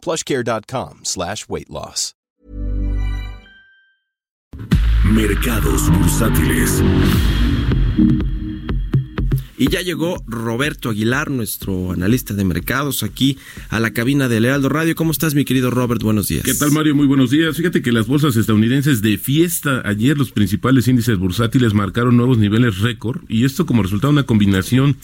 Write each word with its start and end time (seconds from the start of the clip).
plushcare.com 0.00 1.00
slash 1.04 1.46
weight 1.48 1.68
loss. 1.68 2.14
Mercados 5.04 5.90
bursátiles. 5.90 6.82
Y 9.60 9.68
ya 9.68 9.82
llegó 9.82 10.22
Roberto 10.26 10.88
Aguilar, 10.88 11.30
nuestro 11.30 11.92
analista 11.92 12.32
de 12.32 12.44
mercados, 12.44 13.02
aquí 13.02 13.36
a 13.68 13.78
la 13.78 13.92
cabina 13.92 14.26
de 14.26 14.40
Lealdo 14.40 14.70
Radio. 14.70 14.94
¿Cómo 14.94 15.10
estás, 15.10 15.34
mi 15.34 15.44
querido 15.44 15.70
Robert? 15.70 16.02
Buenos 16.02 16.28
días. 16.28 16.44
¿Qué 16.44 16.54
tal, 16.54 16.70
Mario? 16.70 16.94
Muy 16.94 17.06
buenos 17.06 17.30
días. 17.30 17.58
Fíjate 17.58 17.82
que 17.82 17.92
las 17.92 18.06
bolsas 18.06 18.36
estadounidenses 18.36 19.02
de 19.02 19.18
fiesta 19.18 19.82
ayer, 19.84 20.16
los 20.16 20.32
principales 20.32 20.88
índices 20.88 21.18
bursátiles 21.18 21.74
marcaron 21.74 22.16
nuevos 22.16 22.38
niveles 22.38 22.78
récord, 22.78 23.20
y 23.28 23.44
esto 23.44 23.66
como 23.66 23.82
resultado 23.82 24.12
de 24.12 24.20
una 24.20 24.26
combinación 24.26 24.96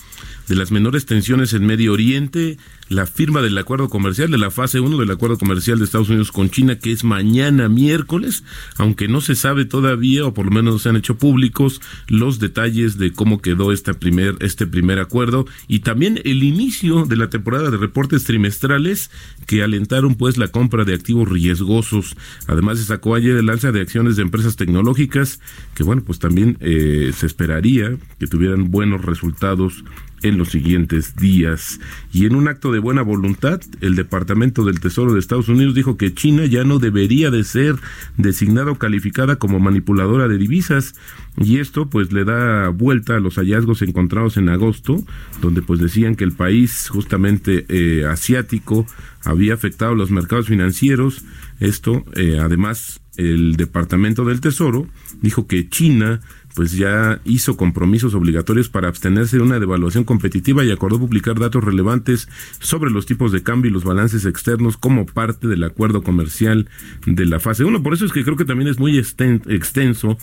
de 0.49 0.55
las 0.55 0.71
menores 0.71 1.05
tensiones 1.05 1.53
en 1.53 1.67
Medio 1.67 1.93
Oriente, 1.93 2.57
la 2.89 3.07
firma 3.07 3.43
del 3.43 3.59
acuerdo 3.59 3.89
comercial, 3.89 4.31
de 4.31 4.39
la 4.39 4.51
fase 4.51 4.81
1 4.81 4.97
del 4.99 5.11
acuerdo 5.11 5.39
comercial 5.39 5.79
de 5.79 5.85
Estados 5.85 6.09
Unidos 6.09 6.33
con 6.33 6.51
China, 6.51 6.79
que 6.79 6.93
es 6.93 7.05
mañana 7.05 7.69
miércoles, 7.69 8.45
aunque 8.77 9.09
no 9.09 9.21
se 9.21 9.35
sabe 9.35 9.65
todavía, 9.65 10.25
o 10.25 10.35
por 10.35 10.47
lo 10.47 10.53
menos 10.53 10.75
no 10.75 10.79
se 10.79 10.89
han 10.89 10.97
hecho 10.97 11.17
públicos, 11.17 11.81
los 12.09 12.39
detalles 12.39 12.99
de 12.99 13.13
cómo 13.13 13.41
quedó 13.41 13.73
esta 13.73 13.95
primer, 13.95 14.37
este 14.41 14.67
primer 14.67 14.99
acuerdo, 14.99 15.47
y 15.69 15.81
también 15.81 16.21
el 16.25 16.43
inicio 16.43 17.07
de 17.07 17.17
la 17.17 17.31
temporada 17.31 17.71
de 17.71 17.77
reportes 17.77 18.25
trimestrales 18.25 19.11
que 19.47 19.63
alentaron 19.63 20.15
pues 20.15 20.37
la 20.37 20.49
compra 20.49 20.85
de 20.85 20.95
activos 20.95 21.29
riesgosos. 21.29 22.17
Además 22.47 22.79
se 22.79 22.85
sacó 22.85 23.15
ayer 23.15 23.37
el 23.37 23.51
alza 23.51 23.73
de 23.73 23.81
acciones 23.81 24.17
de 24.17 24.23
empresas 24.23 24.57
tecnológicas, 24.57 25.41
que 25.75 25.83
bueno, 25.83 26.03
pues 26.05 26.19
también 26.19 26.57
eh, 26.61 27.13
se 27.17 27.27
esperaría 27.27 27.97
que 28.19 28.27
tuvieran 28.27 28.71
buenos 28.71 29.05
resultados 29.05 29.85
en 30.23 30.39
los 30.39 30.51
siguientes 30.51 31.17
días. 31.17 31.81
Y 32.13 32.27
en 32.27 32.35
un 32.35 32.49
acto 32.49 32.73
de 32.73 32.79
buena 32.79 33.03
voluntad, 33.03 33.61
el 33.81 33.95
Departamento 33.95 34.65
del 34.65 34.81
Tesoro 34.81 35.13
de 35.13 35.21
Estados 35.21 35.49
Unidos 35.49 35.75
dijo 35.75 35.97
que 35.97 36.15
China 36.15 36.47
ya 36.47 36.65
no 36.65 36.79
debería 36.79 37.31
de 37.31 37.45
ser 37.45 37.77
designada 38.17 38.71
o 38.71 38.79
calificada 38.79 39.37
como 39.37 39.61
manipuladora 39.61 40.29
de 40.29 40.39
divisas. 40.39 40.95
Y 41.37 41.59
esto 41.59 41.91
pues 41.91 42.13
le 42.13 42.25
da 42.25 42.71
vuelta 42.71 43.17
a 43.17 43.21
los 43.21 43.37
hallazgos 43.37 43.83
encontrados 43.83 44.37
en 44.37 44.49
agosto, 44.49 45.05
donde 45.43 45.63
pues 45.63 45.81
decían 45.81 46.15
que 46.17 46.25
el 46.25 46.33
país 46.33 46.89
justamente 46.89 47.67
eh, 47.69 48.07
asiático 48.07 48.87
había 49.23 49.55
afectado 49.55 49.95
los 49.95 50.11
mercados 50.11 50.47
financieros. 50.47 51.25
Esto, 51.61 52.05
eh, 52.15 52.39
además, 52.41 53.01
el 53.17 53.57
Departamento 53.57 54.25
del 54.25 54.41
Tesoro 54.41 54.87
dijo 55.21 55.47
que 55.47 55.69
China 55.69 56.21
pues 56.57 56.73
ya 56.73 57.21
hizo 57.27 57.59
compromisos 57.59 58.15
obligatorios 58.15 58.71
para 58.71 58.89
abstenerse 58.89 59.37
de 59.37 59.43
una 59.43 59.61
devaluación 59.61 60.05
competitiva 60.05 60.65
y 60.65 60.71
acordó 60.71 60.99
publicar 60.99 61.39
datos 61.39 61.63
relevantes 61.63 62.31
sobre 62.61 62.91
los 62.91 63.05
tipos 63.05 63.31
de 63.31 63.43
cambio 63.43 63.71
y 63.71 63.75
los 63.75 63.85
balances 63.85 64.25
externos 64.25 64.79
como 64.79 65.05
parte 65.05 65.49
del 65.49 65.63
acuerdo 65.65 66.03
comercial 66.03 66.67
de 67.05 67.27
la 67.27 67.41
fase 67.41 67.65
1. 67.65 67.83
Por 67.83 67.93
eso 67.93 68.07
es 68.07 68.13
que 68.13 68.25
creo 68.25 68.39
que 68.39 68.47
también 68.47 68.71
es 68.71 68.79
muy 68.79 68.99
extenso 68.99 70.17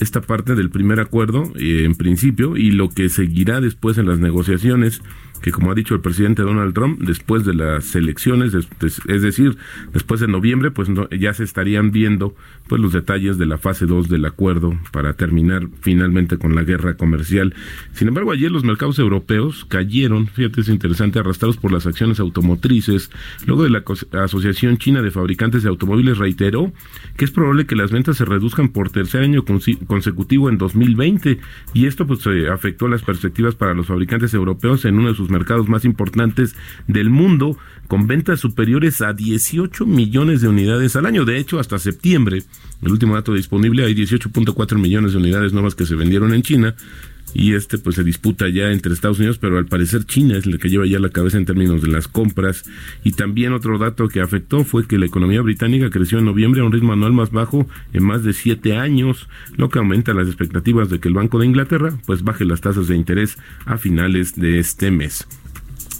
esta 0.00 0.20
parte 0.20 0.54
del 0.54 0.70
primer 0.70 1.00
acuerdo 1.00 1.52
eh, 1.56 1.84
en 1.84 1.94
principio 1.94 2.56
y 2.56 2.70
lo 2.70 2.88
que 2.90 3.08
seguirá 3.08 3.60
después 3.60 3.98
en 3.98 4.06
las 4.06 4.18
negociaciones 4.18 5.02
que 5.40 5.52
como 5.52 5.70
ha 5.70 5.74
dicho 5.74 5.94
el 5.94 6.00
presidente 6.00 6.42
Donald 6.42 6.74
Trump, 6.74 7.00
después 7.00 7.44
de 7.44 7.54
las 7.54 7.94
elecciones, 7.94 8.52
es 8.54 9.22
decir, 9.22 9.56
después 9.92 10.20
de 10.20 10.28
noviembre, 10.28 10.70
pues 10.70 10.88
ya 11.18 11.34
se 11.34 11.44
estarían 11.44 11.90
viendo 11.90 12.34
pues 12.68 12.80
los 12.80 12.92
detalles 12.92 13.38
de 13.38 13.46
la 13.46 13.58
fase 13.58 13.86
2 13.86 14.08
del 14.08 14.24
acuerdo 14.24 14.78
para 14.92 15.14
terminar 15.14 15.68
finalmente 15.80 16.38
con 16.38 16.54
la 16.54 16.62
guerra 16.62 16.96
comercial. 16.96 17.54
Sin 17.92 18.08
embargo, 18.08 18.32
ayer 18.32 18.50
los 18.50 18.64
mercados 18.64 18.98
europeos 18.98 19.64
cayeron, 19.66 20.26
fíjate, 20.26 20.62
es 20.62 20.68
interesante, 20.68 21.18
arrastrados 21.18 21.56
por 21.56 21.72
las 21.72 21.86
acciones 21.86 22.20
automotrices. 22.20 23.10
Luego 23.46 23.64
de 23.64 23.70
la 23.70 23.84
Asociación 24.22 24.78
China 24.78 25.02
de 25.02 25.10
Fabricantes 25.10 25.62
de 25.62 25.68
Automóviles 25.68 26.18
reiteró 26.18 26.72
que 27.16 27.24
es 27.24 27.30
probable 27.30 27.66
que 27.66 27.76
las 27.76 27.90
ventas 27.90 28.16
se 28.16 28.24
reduzcan 28.24 28.70
por 28.70 28.90
tercer 28.90 29.22
año 29.22 29.44
consecutivo 29.86 30.48
en 30.48 30.58
2020 30.58 31.38
y 31.74 31.86
esto 31.86 32.06
pues 32.06 32.20
afectó 32.52 32.88
las 32.88 33.02
perspectivas 33.02 33.54
para 33.54 33.74
los 33.74 33.86
fabricantes 33.86 34.34
europeos 34.34 34.84
en 34.84 34.98
uno 34.98 35.08
de 35.08 35.14
sus 35.14 35.30
mercados 35.30 35.68
más 35.68 35.84
importantes 35.84 36.56
del 36.86 37.10
mundo, 37.10 37.56
con 37.88 38.06
ventas 38.06 38.40
superiores 38.40 39.00
a 39.00 39.12
18 39.12 39.86
millones 39.86 40.40
de 40.40 40.48
unidades 40.48 40.96
al 40.96 41.06
año. 41.06 41.24
De 41.24 41.38
hecho, 41.38 41.58
hasta 41.58 41.78
septiembre, 41.78 42.42
el 42.82 42.92
último 42.92 43.14
dato 43.14 43.32
disponible, 43.32 43.84
hay 43.84 43.94
18.4 43.94 44.78
millones 44.78 45.12
de 45.12 45.18
unidades 45.18 45.52
nuevas 45.52 45.74
que 45.74 45.86
se 45.86 45.94
vendieron 45.94 46.34
en 46.34 46.42
China 46.42 46.74
y 47.34 47.54
este 47.54 47.78
pues 47.78 47.96
se 47.96 48.04
disputa 48.04 48.48
ya 48.48 48.70
entre 48.70 48.92
Estados 48.92 49.18
Unidos, 49.18 49.38
pero 49.38 49.58
al 49.58 49.66
parecer 49.66 50.04
China 50.04 50.36
es 50.36 50.46
el 50.46 50.58
que 50.58 50.68
lleva 50.68 50.86
ya 50.86 50.98
la 50.98 51.10
cabeza 51.10 51.36
en 51.36 51.44
términos 51.44 51.82
de 51.82 51.88
las 51.88 52.08
compras. 52.08 52.64
Y 53.04 53.12
también 53.12 53.52
otro 53.52 53.78
dato 53.78 54.08
que 54.08 54.20
afectó 54.20 54.64
fue 54.64 54.86
que 54.86 54.98
la 54.98 55.06
economía 55.06 55.42
británica 55.42 55.90
creció 55.90 56.18
en 56.18 56.24
noviembre 56.24 56.60
a 56.60 56.64
un 56.64 56.72
ritmo 56.72 56.92
anual 56.92 57.12
más 57.12 57.30
bajo 57.30 57.68
en 57.92 58.04
más 58.04 58.24
de 58.24 58.32
siete 58.32 58.76
años, 58.76 59.28
lo 59.56 59.68
que 59.68 59.78
aumenta 59.78 60.14
las 60.14 60.28
expectativas 60.28 60.88
de 60.88 60.98
que 60.98 61.08
el 61.08 61.14
Banco 61.14 61.38
de 61.38 61.46
Inglaterra 61.46 61.98
pues 62.06 62.22
baje 62.22 62.44
las 62.44 62.60
tasas 62.60 62.88
de 62.88 62.96
interés 62.96 63.36
a 63.64 63.76
finales 63.76 64.36
de 64.36 64.58
este 64.58 64.90
mes. 64.90 65.26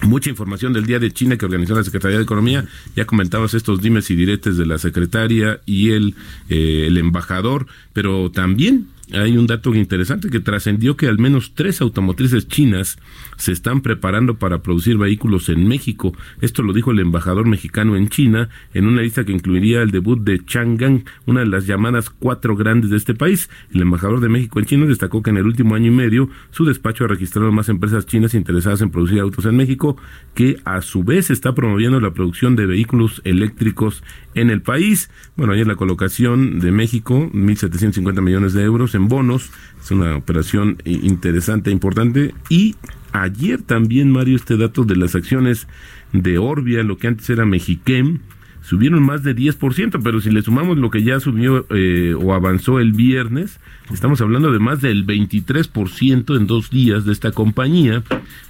Mucha 0.03 0.31
información 0.31 0.73
del 0.73 0.87
Día 0.87 0.99
de 0.99 1.11
China 1.11 1.37
que 1.37 1.47
organizó 1.47 1.75
la 1.75 1.83
Secretaría 1.83 2.19
de 2.19 2.25
Economía. 2.25 2.67
Ya 2.95 3.07
comentabas 3.07 3.55
estos 3.55 3.81
dimes 3.81 4.11
y 4.11 4.15
diretes 4.15 4.57
de 4.57 4.67
la 4.67 4.79
secretaria 4.79 5.61
y 5.65 5.91
el, 5.91 6.15
eh, 6.51 6.85
el 6.87 6.99
embajador, 6.99 7.67
pero 7.93 8.31
también 8.31 8.89
hay 9.13 9.37
un 9.39 9.47
dato 9.47 9.75
interesante 9.75 10.31
que 10.31 10.41
trascendió 10.41 10.97
que 10.97 11.07
al 11.07 11.19
menos 11.19 11.55
tres 11.55 11.81
automotrices 11.81 12.49
chinas 12.49 12.99
se 13.37 13.53
están 13.53 13.81
preparando 13.81 14.39
para 14.39 14.63
producir 14.63 14.99
vehículos 14.99 15.49
en 15.49 15.69
México. 15.69 16.13
Esto 16.41 16.63
lo 16.63 16.73
dijo 16.73 16.91
el 16.91 16.99
embajador 16.99 17.47
mexicano 17.47 17.97
en 17.97 18.09
China 18.09 18.49
en 18.75 18.87
una 18.87 19.03
lista 19.03 19.25
que 19.25 19.33
incluiría 19.33 19.83
el 19.83 19.93
debut 19.93 20.21
de 20.21 20.45
Chang'an, 20.45 21.05
una 21.25 21.41
de 21.41 21.47
las 21.47 21.67
llamadas 21.67 22.11
cuatro 22.11 22.57
grandes 22.57 22.91
de 22.91 22.97
este 22.97 23.15
país. 23.15 23.49
El 23.73 23.83
embajador 23.83 24.21
de 24.21 24.29
México 24.29 24.59
en 24.59 24.67
China 24.67 24.87
destacó 24.87 25.23
que 25.23 25.31
en 25.31 25.37
el 25.37 25.47
último 25.47 25.77
año 25.77 25.87
y 25.87 25.95
medio 25.95 26.29
su 26.51 26.65
despacho 26.65 27.05
ha 27.05 27.09
registrado 27.09 27.53
más 27.53 27.69
empresas 27.69 28.07
chinas 28.07 28.35
interesadas 28.35 28.81
en 28.81 28.91
producir 28.91 29.21
autos 29.21 29.47
en 29.47 29.57
México, 29.57 29.97
que 30.35 30.57
a 30.65 30.83
su 30.83 31.05
vez 31.05 31.31
está 31.31 31.55
promoviendo 31.55 32.01
la 32.01 32.13
producción 32.13 32.57
de 32.57 32.67
vehículos 32.67 33.23
eléctricos 33.25 34.03
en 34.35 34.51
el 34.51 34.63
país. 34.63 35.11
Bueno, 35.37 35.53
ayer 35.53 35.67
la 35.67 35.77
colocación 35.77 36.59
de 36.59 36.73
México, 36.73 37.31
1.750 37.33 38.21
millones 38.21 38.53
de 38.53 38.63
euros 38.63 38.96
en 38.97 39.09
bonos, 39.09 39.51
es 39.83 39.91
una 39.91 40.17
operación 40.17 40.79
interesante 40.85 41.71
e 41.71 41.73
importante. 41.73 42.35
Y 42.49 42.75
Ayer 43.17 43.63
también, 43.63 44.11
Mario, 44.13 44.37
este 44.37 44.59
dato 44.59 44.85
de 44.85 44.95
las 44.95 45.15
acciones 45.15 45.67
de 46.13 46.37
Orbia, 46.37 46.83
lo 46.83 46.99
que 46.99 47.07
antes 47.07 47.31
era 47.31 47.47
Mexiquem, 47.47 48.19
subieron 48.67 49.01
más 49.05 49.23
de 49.23 49.37
10%, 49.37 50.01
pero 50.03 50.21
si 50.21 50.31
le 50.31 50.43
sumamos 50.43 50.77
lo 50.77 50.91
que 50.91 51.05
ya 51.05 51.21
subió 51.21 51.67
eh, 51.71 52.15
o 52.21 52.35
avanzó 52.35 52.81
el 52.81 52.93
viernes, 52.93 53.61
estamos 53.93 54.21
hablando 54.21 54.51
de 54.51 54.59
más 54.59 54.81
del 54.81 55.07
23% 55.07 56.37
en 56.37 56.47
dos 56.49 56.69
días 56.69 57.05
de 57.05 57.13
esta 57.13 57.31
compañía, 57.31 58.03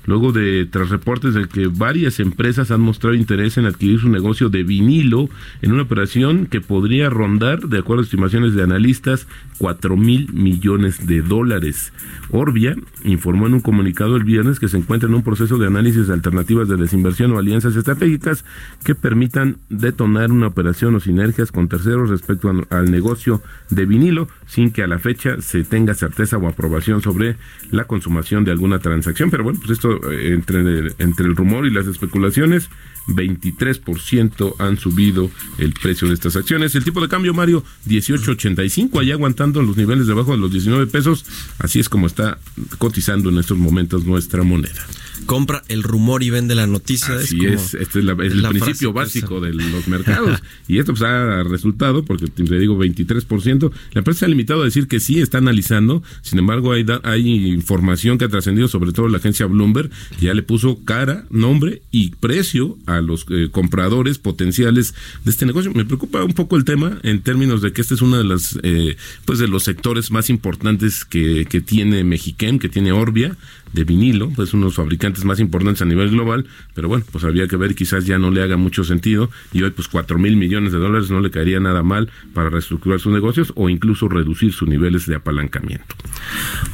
luego 0.06 0.32
de 0.32 0.64
tras 0.64 0.88
reportes 0.88 1.34
de 1.34 1.46
que 1.48 1.66
varias 1.66 2.18
empresas 2.18 2.70
han 2.70 2.80
mostrado 2.80 3.14
interés 3.14 3.58
en 3.58 3.66
adquirir 3.66 4.00
su 4.00 4.08
negocio 4.08 4.48
de 4.48 4.62
vinilo 4.62 5.28
en 5.60 5.72
una 5.72 5.82
operación 5.82 6.46
que 6.46 6.62
podría 6.62 7.10
rondar, 7.10 7.68
de 7.68 7.78
acuerdo 7.78 8.00
a 8.00 8.04
estimaciones 8.04 8.54
de 8.54 8.62
analistas, 8.62 9.26
4 9.58 9.98
mil 9.98 10.32
millones 10.32 11.06
de 11.06 11.20
dólares. 11.20 11.92
Orbia 12.30 12.74
informó 13.04 13.48
en 13.48 13.54
un 13.54 13.60
comunicado 13.60 14.16
el 14.16 14.24
viernes 14.24 14.60
que 14.60 14.68
se 14.68 14.78
encuentra 14.78 15.10
en 15.10 15.14
un 15.14 15.22
proceso 15.22 15.58
de 15.58 15.66
análisis 15.66 16.06
de 16.06 16.14
alternativas 16.14 16.68
de 16.68 16.76
desinversión 16.76 17.32
o 17.32 17.38
alianzas 17.38 17.76
estratégicas 17.76 18.46
que 18.82 18.94
permitan 18.94 19.58
detonar 19.68 20.05
una 20.06 20.46
operación 20.46 20.94
o 20.94 21.00
sinergias 21.00 21.52
con 21.52 21.68
terceros 21.68 22.10
respecto 22.10 22.50
al 22.70 22.90
negocio 22.90 23.42
de 23.70 23.86
vinilo 23.86 24.28
sin 24.46 24.70
que 24.70 24.82
a 24.82 24.86
la 24.86 24.98
fecha 24.98 25.40
se 25.40 25.64
tenga 25.64 25.94
certeza 25.94 26.38
o 26.38 26.48
aprobación 26.48 27.02
sobre 27.02 27.36
la 27.70 27.84
consumación 27.84 28.44
de 28.44 28.52
alguna 28.52 28.78
transacción. 28.78 29.30
Pero 29.30 29.44
bueno, 29.44 29.58
pues 29.58 29.72
esto 29.72 30.10
eh, 30.10 30.32
entre 30.32 30.60
el, 30.60 30.94
entre 30.98 31.26
el 31.26 31.36
rumor 31.36 31.66
y 31.66 31.70
las 31.70 31.86
especulaciones, 31.86 32.68
23% 33.08 34.54
han 34.58 34.78
subido 34.78 35.30
el 35.58 35.72
precio 35.72 36.08
de 36.08 36.14
estas 36.14 36.36
acciones. 36.36 36.74
El 36.74 36.84
tipo 36.84 37.00
de 37.00 37.08
cambio, 37.08 37.34
Mario, 37.34 37.64
18.85, 37.86 39.00
allá 39.00 39.14
aguantando 39.14 39.62
los 39.62 39.76
niveles 39.76 40.06
debajo 40.06 40.32
de 40.32 40.38
los 40.38 40.50
19 40.50 40.86
pesos. 40.86 41.24
Así 41.58 41.80
es 41.80 41.88
como 41.88 42.06
está 42.06 42.38
cotizando 42.78 43.30
en 43.30 43.38
estos 43.38 43.58
momentos 43.58 44.04
nuestra 44.04 44.42
moneda. 44.42 44.84
Compra 45.26 45.62
el 45.68 45.82
rumor 45.82 46.22
y 46.22 46.30
vende 46.30 46.54
la 46.54 46.66
noticia. 46.66 47.14
Así 47.14 47.44
es, 47.46 47.74
este 47.74 48.00
es, 48.00 48.04
el 48.06 48.48
principio 48.48 48.92
básico 48.92 49.40
de 49.40 49.54
los 49.54 49.88
mercados 49.88 49.95
mercados. 49.98 50.42
y 50.68 50.78
esto 50.78 50.92
pues 50.92 51.02
ha 51.02 51.42
resultado, 51.42 52.04
porque 52.04 52.26
te 52.26 52.58
digo 52.58 52.76
23%, 52.78 53.70
la 53.92 53.98
empresa 53.98 54.20
se 54.20 54.24
ha 54.26 54.28
limitado 54.28 54.62
a 54.62 54.64
decir 54.64 54.88
que 54.88 55.00
sí 55.00 55.20
está 55.20 55.38
analizando, 55.38 56.02
sin 56.22 56.38
embargo 56.38 56.72
hay, 56.72 56.84
hay 57.02 57.48
información 57.48 58.18
que 58.18 58.24
ha 58.24 58.28
trascendido, 58.28 58.68
sobre 58.68 58.92
todo 58.92 59.08
la 59.08 59.18
agencia 59.18 59.46
Bloomberg, 59.46 59.90
que 60.18 60.26
ya 60.26 60.34
le 60.34 60.42
puso 60.42 60.84
cara, 60.84 61.24
nombre 61.30 61.82
y 61.90 62.10
precio 62.10 62.76
a 62.86 63.00
los 63.00 63.26
eh, 63.30 63.48
compradores 63.50 64.18
potenciales 64.18 64.94
de 65.24 65.30
este 65.30 65.46
negocio. 65.46 65.72
Me 65.74 65.84
preocupa 65.84 66.24
un 66.24 66.34
poco 66.34 66.56
el 66.56 66.64
tema 66.64 66.98
en 67.02 67.22
términos 67.22 67.62
de 67.62 67.72
que 67.72 67.80
este 67.80 67.94
es 67.94 68.02
uno 68.02 68.18
de 68.18 68.24
las 68.24 68.58
eh, 68.62 68.96
pues 69.24 69.38
de 69.38 69.48
los 69.48 69.64
sectores 69.64 70.10
más 70.10 70.30
importantes 70.30 71.04
que, 71.04 71.46
que 71.46 71.60
tiene 71.60 72.04
Mexiquem, 72.04 72.58
que 72.58 72.68
tiene 72.68 72.92
Orbia, 72.92 73.36
de 73.72 73.84
vinilo, 73.84 74.30
pues 74.30 74.54
unos 74.54 74.74
fabricantes 74.74 75.24
más 75.24 75.40
importantes 75.40 75.82
a 75.82 75.84
nivel 75.84 76.10
global, 76.10 76.46
pero 76.74 76.88
bueno, 76.88 77.04
pues 77.10 77.24
habría 77.24 77.46
que 77.46 77.56
ver, 77.56 77.74
quizás 77.74 78.06
ya 78.06 78.18
no 78.18 78.30
le 78.30 78.42
haga 78.42 78.56
mucho 78.56 78.84
sentido. 78.84 79.30
Y 79.52 79.62
hoy 79.62 79.70
pues 79.70 79.85
cuatro 79.88 80.18
mil 80.18 80.36
millones 80.36 80.72
de 80.72 80.78
dólares 80.78 81.10
no 81.10 81.20
le 81.20 81.30
caería 81.30 81.60
nada 81.60 81.82
mal 81.82 82.10
para 82.34 82.50
reestructurar 82.50 83.00
sus 83.00 83.12
negocios 83.12 83.52
o 83.56 83.68
incluso 83.68 84.08
reducir 84.08 84.52
sus 84.52 84.68
niveles 84.68 85.06
de 85.06 85.16
apalancamiento. 85.16 85.94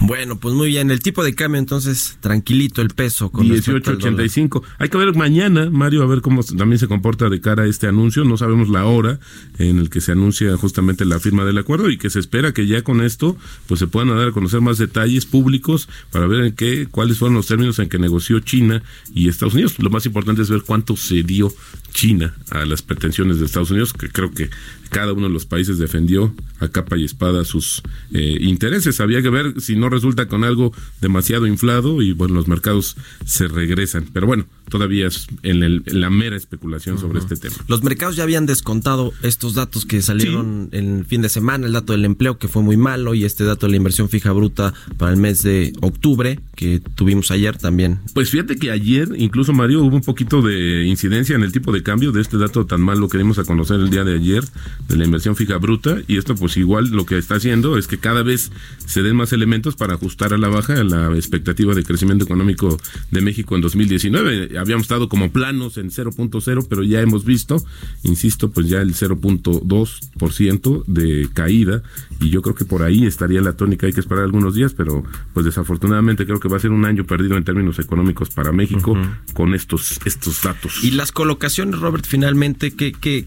Bueno, 0.01 0.39
pues 0.39 0.55
muy 0.55 0.69
bien, 0.69 0.91
el 0.91 1.01
tipo 1.01 1.23
de 1.23 1.35
cambio 1.35 1.59
entonces 1.59 2.19
tranquilito 2.21 2.83
el 2.83 2.89
peso 2.89 3.31
con 3.31 3.47
18.85. 3.49 4.63
Hay 4.79 4.89
que 4.89 4.99
ver 4.99 5.15
mañana, 5.15 5.71
Mario, 5.71 6.03
a 6.03 6.07
ver 6.07 6.21
cómo 6.21 6.43
también 6.43 6.79
se 6.79 6.89
comporta 6.89 7.29
de 7.29 7.41
cara 7.41 7.65
a 7.65 7.67
este 7.67 7.87
anuncio, 7.87 8.25
no 8.25 8.37
sabemos 8.37 8.69
la 8.69 8.85
hora 8.85 9.19
en 9.59 9.79
el 9.79 9.91
que 9.91 10.01
se 10.01 10.13
anuncia 10.13 10.57
justamente 10.57 11.05
la 11.05 11.19
firma 11.19 11.45
del 11.45 11.59
acuerdo 11.59 11.91
y 11.91 11.99
que 11.99 12.11
se 12.11 12.19
espera 12.19 12.53
que 12.53 12.67
ya 12.67 12.83
con 12.83 13.01
esto 13.01 13.37
pues 13.67 13.81
se 13.81 13.87
puedan 13.87 14.09
dar 14.09 14.29
a 14.29 14.33
conocer 14.33 14.61
más 14.61 14.79
detalles 14.79 15.27
públicos 15.27 15.89
para 16.11 16.27
ver 16.27 16.45
en 16.45 16.55
qué 16.55 16.87
cuáles 16.91 17.19
fueron 17.19 17.37
los 17.37 17.47
términos 17.47 17.79
en 17.79 17.89
que 17.89 17.99
negoció 17.99 18.41
China 18.41 18.83
y 19.15 19.29
Estados 19.29 19.55
Unidos. 19.55 19.79
Lo 19.79 19.91
más 19.91 20.07
importante 20.07 20.43
es 20.43 20.51
ver 20.51 20.63
cuánto 20.63 20.97
se 20.97 21.23
dio 21.23 21.53
China 21.93 22.35
a 22.51 22.65
las 22.65 22.83
pretensiones 22.83 23.39
de 23.39 23.47
Estados 23.47 23.71
Unidos, 23.71 23.93
que 23.93 24.09
creo 24.09 24.33
que 24.33 24.51
cada 24.91 25.13
uno 25.13 25.29
de 25.29 25.33
los 25.33 25.47
países 25.47 25.79
defendió 25.79 26.35
a 26.61 26.69
capa 26.69 26.97
y 26.97 27.05
espada 27.05 27.45
sus 27.45 27.83
eh, 28.13 28.39
intereses. 28.41 29.01
Había 29.01 29.23
que 29.23 29.31
ver 29.31 29.61
si 29.61 29.77
no 29.77 29.89
resulta 29.89 30.27
con 30.27 30.45
algo 30.45 30.73
demasiado 31.01 31.47
inflado 31.47 32.03
y 32.03 32.13
bueno, 32.13 32.35
los 32.35 32.49
mercados 32.49 32.97
se 33.25 33.49
regresan. 33.49 34.09
Pero 34.13 34.27
bueno, 34.27 34.47
todavía 34.69 35.07
es 35.07 35.27
en, 35.43 35.83
la 35.87 36.11
mera 36.11 36.37
especulación 36.37 36.99
sobre 36.99 37.19
este 37.19 37.37
tema. 37.37 37.57
Los 37.69 37.83
mercados 37.83 38.17
ya 38.17 38.23
habían 38.23 38.47
descontado 38.47 39.13
estos 39.23 39.55
datos 39.55 39.87
que 39.87 40.03
salieron 40.03 40.69
el 40.73 41.05
fin 41.05 41.23
de 41.23 41.29
semana, 41.29 41.67
el 41.67 41.73
dato 41.73 41.93
del 41.93 42.05
empleo 42.05 42.39
que 42.39 42.49
fue 42.49 42.63
muy 42.63 42.77
malo 42.77 43.15
y 43.15 43.25
este 43.25 43.45
dato 43.45 43.67
de 43.67 43.73
la 43.73 43.77
inversión 43.77 44.09
fija 44.09 44.33
bruta 44.33 44.75
para 44.97 45.13
el 45.13 45.19
mes 45.19 45.43
de 45.43 45.73
octubre 45.81 46.41
que 46.57 46.81
tuvimos 46.95 47.31
ayer 47.31 47.57
también. 47.57 48.01
Pues 48.15 48.31
fíjate 48.31 48.57
que 48.57 48.71
ayer, 48.71 49.09
incluso 49.17 49.53
Mario, 49.53 49.83
hubo 49.83 49.97
un 49.97 50.03
poquito 50.03 50.43
de 50.43 50.85
incidencia 50.87 51.37
en 51.37 51.43
el 51.43 51.53
tipo 51.53 51.73
de 51.73 51.83
cambio 51.83 52.13
de 52.13 52.21
este 52.21 52.39
dato 52.39 52.67
tan 52.67 52.81
malo 52.81 53.09
que 53.09 53.19
dimos 53.19 53.39
a 53.39 53.45
conocer 53.45 53.81
el 53.81 53.91
día 53.91 54.05
de 54.05 54.15
ayer 54.15 54.45
de 54.89 54.97
la 54.97 55.05
inversión 55.05 55.37
fija 55.37 55.59
bruta 55.59 55.99
y 56.07 56.17
esto 56.17 56.35
pues 56.35 56.57
igual 56.57 56.91
lo 56.91 57.07
que 57.07 57.19
está 57.19 57.37
haciendo 57.37 57.79
es 57.79 57.87
que 57.87 57.99
cada 57.99 58.23
vez 58.23 58.51
se 58.87 59.03
den 59.03 59.17
más 59.17 59.33
elementos 59.33 59.77
para 59.77 59.95
ajustar 59.95 60.33
a 60.33 60.39
la 60.39 60.49
baja 60.49 60.83
la 60.85 61.15
expectativa 61.15 61.75
de 61.75 61.85
crecimiento 61.85 62.25
económico 62.25 62.79
de 63.11 63.21
México 63.21 63.55
en 63.57 63.63
2019. 63.63 64.52
Habíamos 64.59 64.85
estado 64.85 65.09
como 65.09 65.31
planos 65.31 65.79
en 65.79 65.91
0.0, 65.91 66.67
pero 66.69 66.83
ya 66.83 67.01
hemos 67.01 67.25
visto, 67.25 67.65
insisto, 68.03 68.51
pues 68.51 68.69
ya 68.69 68.81
el 68.81 68.95
0.2% 68.95 70.85
de 70.87 71.29
caída 71.33 71.83
y 72.21 72.31
yo 72.31 72.43
creo 72.43 72.55
que 72.55 72.65
por 72.65 72.83
ahí 72.83 73.07
estaría 73.07 73.41
la 73.41 73.55
tónica, 73.55 73.87
hay 73.87 73.93
que 73.93 74.01
esperar 74.01 74.25
algunos 74.25 74.55
días, 74.55 74.75
pero 74.75 75.03
pues 75.35 75.47
desafortunadamente 75.47 76.27
creo 76.27 76.41
que 76.41 76.49
va 76.49 76.57
a 76.57 76.61
ser 76.61 76.71
un 76.71 76.85
año 76.85 77.05
perdido 77.05 77.37
en 77.37 77.45
términos 77.45 77.79
económicos 77.79 78.31
para 78.31 78.53
México 78.53 78.97
con 79.35 79.55
estos 79.55 80.01
estos 80.05 80.43
datos. 80.43 80.83
Y 80.83 80.93
las 80.93 81.13
colocaciones, 81.13 81.81
Robert, 81.81 82.07
finalmente, 82.07 82.73
¿qué, 82.73 82.93
qué, 82.93 83.25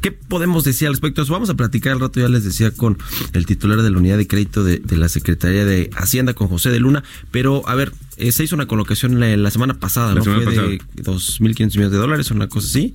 qué 0.00 0.12
podemos 0.12 0.64
decir 0.64 0.88
al 0.88 0.94
respecto? 0.94 1.24
Vamos 1.26 1.50
a 1.50 1.54
platicar 1.54 1.92
al 1.92 2.00
rato, 2.00 2.20
ya 2.20 2.28
les 2.28 2.44
decía, 2.44 2.70
con 2.70 2.98
el 3.32 3.46
titular 3.46 3.82
de 3.82 3.90
la 3.90 3.98
unidad 3.98 4.18
de 4.18 4.26
crédito 4.26 4.64
de, 4.64 4.78
de 4.78 4.96
la 4.96 5.08
Secretaría 5.08 5.64
de 5.64 5.90
Hacienda, 5.96 6.34
con 6.34 6.48
José 6.48 6.70
de 6.70 6.80
Luna, 6.80 7.02
pero 7.30 7.66
a 7.68 7.74
ver, 7.74 7.92
eh, 8.18 8.32
se 8.32 8.44
hizo 8.44 8.56
una 8.56 8.66
colocación 8.66 9.20
la, 9.20 9.50
semana 9.50 9.78
pasada, 9.78 10.14
¿no? 10.14 10.24
Fue 10.24 10.44
de 10.44 10.78
2.500 10.96 11.58
millones 11.70 11.90
de 11.92 11.98
dólares, 11.98 12.30
una 12.32 12.48
cosa 12.48 12.66
así, 12.66 12.94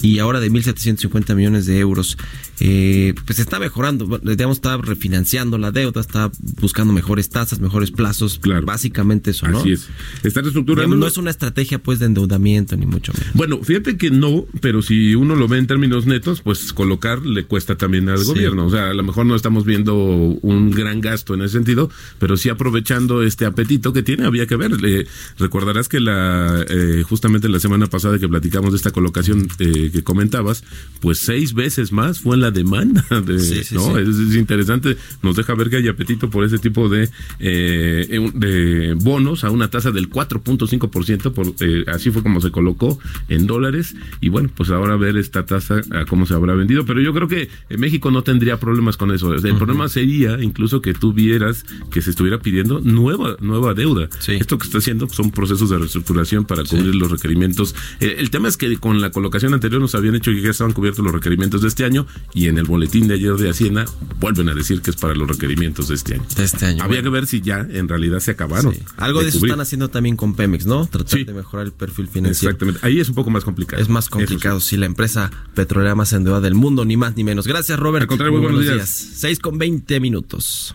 y 0.00 0.20
ahora 0.20 0.38
de 0.38 0.50
1.750 0.50 1.34
millones 1.34 1.66
de 1.66 1.78
euros. 1.78 2.16
Eh, 2.60 3.14
pues 3.26 3.38
está 3.38 3.58
mejorando, 3.58 4.20
digamos, 4.22 4.58
está 4.58 4.76
refinanciando 4.76 5.58
la 5.58 5.72
deuda, 5.72 6.00
está 6.00 6.30
buscando 6.60 6.92
mejores 6.92 7.30
tasas, 7.30 7.58
mejores 7.58 7.90
plazos, 7.90 8.38
claro. 8.38 8.64
básicamente 8.64 9.32
eso, 9.32 9.48
¿no? 9.48 9.58
Así 9.58 9.72
es. 9.72 9.88
Está 10.22 10.42
reestructurando. 10.42 10.94
no 10.94 11.06
es 11.06 11.16
una 11.16 11.30
estrategia, 11.30 11.82
pues, 11.82 11.98
de 11.98 12.06
endeudamiento, 12.06 12.76
ni 12.76 12.86
mucho 12.86 13.12
menos. 13.12 13.34
Bueno, 13.34 13.62
fíjate 13.62 13.96
que 13.96 14.10
no, 14.10 14.44
pero 14.60 14.82
si 14.82 15.14
uno 15.14 15.34
lo 15.34 15.48
ve 15.48 15.58
en 15.58 15.66
términos 15.66 16.06
netos, 16.06 16.42
pues 16.42 16.72
colocar 16.72 17.24
le 17.24 17.44
cuesta 17.44 17.76
también 17.76 18.08
al 18.08 18.22
gobierno. 18.24 18.66
O 18.66 18.70
sea, 18.70 18.90
a 18.90 18.94
lo 18.94 19.02
mejor 19.02 19.26
no 19.26 19.34
estamos 19.34 19.64
viendo 19.64 19.94
un 19.96 20.70
gran 20.70 21.00
gasto 21.00 21.34
en 21.34 21.42
ese 21.42 21.54
sentido, 21.54 21.90
pero 22.18 22.36
sí 22.36 22.50
aprovechando 22.50 23.22
este 23.22 23.46
apetito 23.46 23.92
que 23.92 24.02
tiene, 24.02 24.26
había 24.26 24.46
que 24.46 24.59
ver. 24.68 25.06
recordarás 25.38 25.88
que 25.88 26.00
la 26.00 26.64
eh, 26.68 27.02
justamente 27.02 27.48
la 27.48 27.60
semana 27.60 27.86
pasada 27.86 28.18
que 28.18 28.28
platicamos 28.28 28.72
de 28.72 28.76
esta 28.76 28.90
colocación 28.90 29.48
eh, 29.58 29.90
que 29.92 30.02
comentabas, 30.02 30.64
pues 31.00 31.18
seis 31.18 31.54
veces 31.54 31.92
más 31.92 32.20
fue 32.20 32.36
en 32.36 32.42
la 32.42 32.50
demanda. 32.50 33.04
De, 33.20 33.66
¿no? 33.72 33.98
Es, 33.98 34.34
interesante, 34.36 34.96
nos 35.22 35.36
deja 35.36 35.54
ver 35.54 35.70
que 35.70 35.76
hay 35.76 35.88
apetito 35.88 36.30
por 36.30 36.44
ese 36.44 36.58
tipo 36.58 36.88
de, 36.88 37.08
eh, 37.38 38.30
de 38.34 38.94
bonos 38.94 39.44
a 39.44 39.50
una 39.50 39.68
tasa 39.68 39.90
del 39.90 40.08
4.5%, 40.08 41.32
por, 41.32 41.54
así 41.88 42.10
fue 42.10 42.22
como 42.22 42.40
se 42.40 42.50
colocó 42.50 42.98
en 43.28 43.46
dólares. 43.46 43.94
Y 44.20 44.28
bueno, 44.28 44.50
pues 44.54 44.70
ahora 44.70 44.96
ver 44.96 45.16
esta 45.16 45.44
tasa 45.44 45.80
a 45.90 46.04
cómo 46.06 46.26
se 46.26 46.34
habrá 46.34 46.54
vendido. 46.54 46.84
Pero 46.84 47.00
yo 47.00 47.12
creo 47.12 47.28
que 47.28 47.48
en 47.68 47.80
México 47.80 48.10
no 48.10 48.22
tendría 48.22 48.58
problemas 48.58 48.96
con 48.96 49.12
eso. 49.12 49.34
El 49.34 49.56
problema 49.56 49.88
sería 49.88 50.40
incluso 50.42 50.80
que 50.80 50.94
tú 50.94 51.12
vieras 51.12 51.64
que 51.90 52.02
se 52.02 52.10
estuviera 52.10 52.38
pidiendo 52.38 52.80
nueva, 52.80 53.36
nueva 53.40 53.74
deuda. 53.74 54.08
Esto 54.50 54.58
que 54.58 54.66
está 54.66 54.78
haciendo 54.78 55.08
son 55.08 55.30
procesos 55.30 55.70
de 55.70 55.78
reestructuración 55.78 56.44
para 56.44 56.64
cubrir 56.64 56.92
los 56.96 57.08
requerimientos. 57.08 57.72
Eh, 58.00 58.16
el 58.18 58.30
tema 58.30 58.48
es 58.48 58.56
que 58.56 58.78
con 58.78 59.00
la 59.00 59.12
colocación 59.12 59.54
anterior 59.54 59.80
nos 59.80 59.94
habían 59.94 60.14
dicho 60.14 60.32
que 60.32 60.42
ya 60.42 60.50
estaban 60.50 60.72
cubiertos 60.72 61.04
los 61.04 61.14
requerimientos 61.14 61.62
de 61.62 61.68
este 61.68 61.84
año 61.84 62.04
y 62.34 62.48
en 62.48 62.58
el 62.58 62.64
boletín 62.64 63.06
de 63.06 63.14
ayer 63.14 63.36
de 63.36 63.48
Hacienda 63.48 63.84
vuelven 64.18 64.48
a 64.48 64.54
decir 64.54 64.82
que 64.82 64.90
es 64.90 64.96
para 64.96 65.14
los 65.14 65.28
requerimientos 65.28 65.86
de 65.86 65.94
este 65.94 66.14
año. 66.14 66.24
De 66.34 66.42
este 66.42 66.66
año. 66.66 66.82
Había 66.82 67.00
que 67.00 67.10
ver 67.10 67.28
si 67.28 67.40
ya 67.42 67.60
en 67.60 67.86
realidad 67.86 68.18
se 68.18 68.32
acabaron. 68.32 68.74
Algo 68.96 69.22
de, 69.22 69.28
eso 69.28 69.38
están 69.38 69.60
haciendo 69.60 69.88
también 69.88 70.16
con 70.16 70.34
Pemex, 70.34 70.66
¿no? 70.66 70.84
Tratar 70.88 71.26
de 71.26 71.32
mejorar 71.32 71.66
el 71.66 71.72
perfil 71.72 72.08
financiero. 72.08 72.50
Exactamente. 72.50 72.84
Ahí 72.84 72.98
es 72.98 73.08
un 73.08 73.14
poco 73.14 73.30
más 73.30 73.44
complicado. 73.44 73.80
Es 73.80 73.88
más 73.88 74.08
complicado. 74.08 74.58
Si 74.58 74.76
la 74.76 74.86
empresa 74.86 75.30
petrolera 75.54 75.94
más 75.94 76.12
endeudada 76.12 76.40
del 76.40 76.56
mundo, 76.56 76.84
ni 76.84 76.96
más 76.96 77.14
ni 77.14 77.22
menos. 77.22 77.46
Gracias, 77.46 77.78
Robert. 77.78 78.02
Al 78.02 78.08
contrario, 78.08 78.32
muy 78.36 78.42
buenos, 78.42 78.64
días. 78.64 79.10
6 79.14 79.38
con 79.38 79.58
20 79.58 80.00
minutos. 80.00 80.74